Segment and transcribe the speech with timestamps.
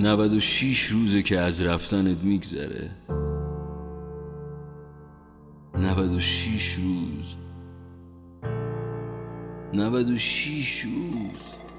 [0.00, 2.90] 96 روزه که از رفتنت میگذره.
[5.78, 7.34] 96 روز.
[9.72, 11.69] 96 روز.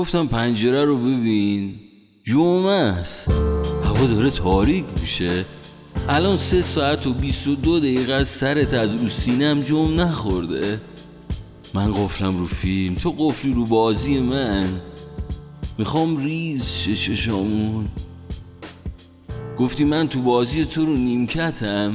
[0.00, 1.74] گفتم پنجره رو ببین.
[2.24, 3.28] جمعه است.
[3.84, 5.44] هوا داره تاریک میشه.
[6.08, 10.80] الان سه ساعت و بیست و دو دقیقه از سرت از رو سینم جمع نخورده.
[11.74, 14.68] من قفلم رو فیلم تو قفلی رو بازی من.
[15.78, 17.88] می‌خوام ریز شششامون
[19.58, 21.92] گفتی من تو بازی تو رو نیمکتم.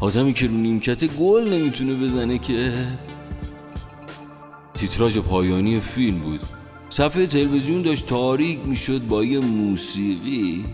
[0.00, 2.88] آدمی که رو نیمکت گل نمی‌تونه بزنه که.
[4.74, 6.40] تیتراژ پایانی فیلم بود.
[6.96, 10.64] صفحه تلویزیون داشت تاریک می‌شد با یه موسیقی.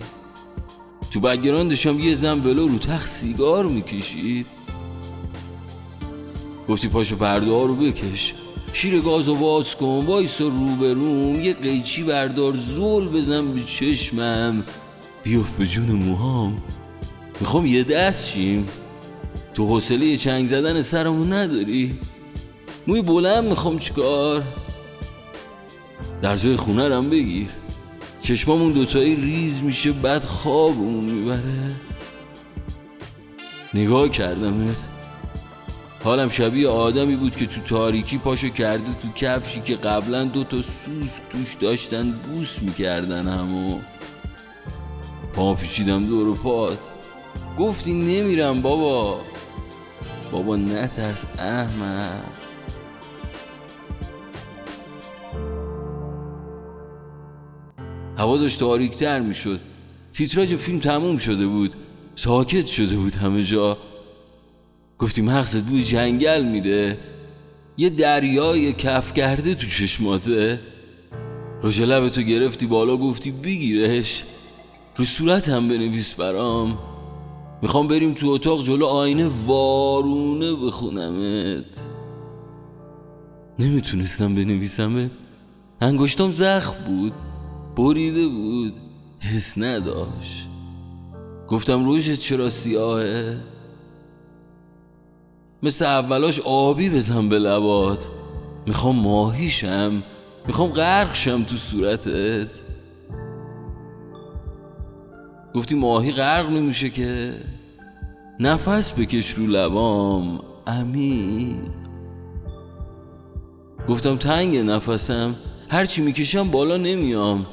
[1.11, 4.47] تو بگراندشم یه زن ولو رو تخت سیگار می‌کشید.
[6.69, 8.35] گفتی پاشو پرده ها رو بکش.
[8.73, 11.41] شیر گاز و باز کن وایسا روبروم.
[11.41, 14.65] یه قیچی بردار زول بزن به چشمم.
[15.23, 16.63] بیفت به جون موهام.
[17.41, 18.69] می‌خوام یه دست شیم.
[19.55, 21.99] تو حوصله چنگ زدن سرمون نداری.
[22.87, 24.43] موی بلند می‌خوام چیکار؟
[26.23, 27.49] در جای خونه رم بگیر.
[28.21, 31.75] چشمامون دوتایی ریز میشه بعد خوابمون می‌بره.
[33.75, 34.77] نگاه کردمت.
[36.05, 40.57] حالم شبیه آدمی بود که تو تاریکی پاشو کرده تو کفشی که قبلا دو تا
[40.57, 43.79] سوسک توش داشتن بوس می‌کردن همو.
[45.33, 46.79] پا پیچیدم دور و پاس
[47.59, 49.21] گفتی نمیرم بابا.
[50.33, 52.42] بابا نترس احمق.
[58.23, 59.61] هوا داشت تاریکتر می‌شد.
[60.13, 61.75] تیتراژ فیلم تموم شده بود.
[62.17, 63.79] ساکت شده بود همه جا.
[64.99, 66.99] گفتی مغزت بوی جنگل میده
[67.77, 70.61] یه دریای کف کرده تو چشماته.
[71.63, 74.25] روش لبتو گرفتی بالا گفتی بگیرش.
[74.97, 76.79] رو صورت هم بنویس برام.
[77.63, 81.81] می‌خوام بریم تو اتاق جلو آینه وارونه بخونمت.
[83.59, 85.11] نمی‌تونستم بنویسمت.
[85.81, 87.13] انگشتام زخم بود.
[87.77, 88.75] بریده بود
[89.21, 90.49] حس نداشت.
[91.49, 93.41] گفتم روشت چرا سیاهه؟
[95.63, 98.09] مثل اولاش آبی بزن به لبات.
[98.67, 100.03] می‌خوام ماهیشم
[100.47, 102.49] می‌خوام غرقشم تو صورتت.
[105.55, 107.35] گفتی ماهی غرق نمیشه که.
[108.41, 111.57] نفس بکش رو لبام عمیق
[113.89, 115.35] گفتم تنگ نفسم
[115.69, 117.47] هرچی می‌کشم بالا نمیام.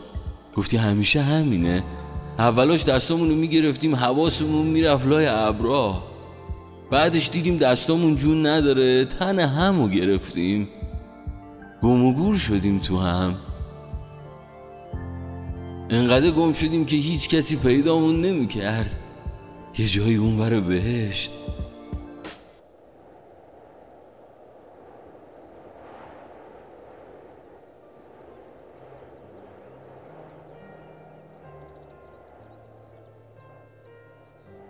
[0.60, 1.84] گفتی همیشه همینه.
[2.40, 6.04] اولاش دستامونو می‌گرفتیم حواسمون می‌رفت لای ابرا.
[6.92, 10.70] بعدش دیدیم دستامون جون نداره تن همو گرفتیم.
[11.82, 13.36] گم و گور شدیم تو هم.
[15.90, 18.98] انقدر گم شدیم که هیچ کسی پیدامون نمی‌کرد.
[19.78, 21.32] یه جایی اون بهشت.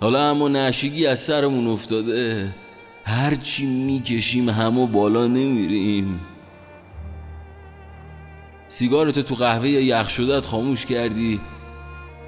[0.01, 2.55] حالا اما نشیگی از سرمون افتاده.
[3.03, 6.19] هرچی می‌کشیم همو بالا نمیریم.
[8.67, 11.41] سیگارتو تو قهوه یخ شدت خاموش کردی.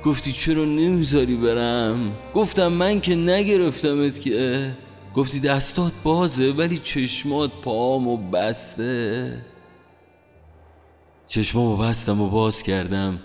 [0.04, 4.72] گفتی چرا نمی‌ذاری برم؟ گفتم من که نگرفتمت که.
[5.16, 9.46] گفتی دستات بازه ولی چشمات پامو بسته.
[11.28, 13.20] چشمامو بستم و باز کردم.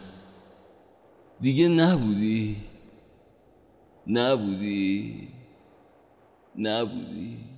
[1.40, 2.56] دیگه نبودی.
[4.06, 5.28] نبودی.
[6.58, 7.55] نبودی.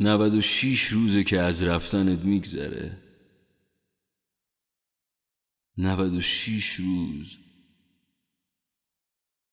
[0.00, 2.98] 96 روزه که از رفتنت میگذره.
[5.78, 7.38] 96 روز.